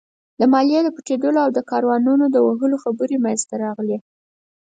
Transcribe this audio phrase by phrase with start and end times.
[0.39, 3.97] د ماليې د پټېدو او د کاروانونو د وهلو خبرې مينځته راغلې.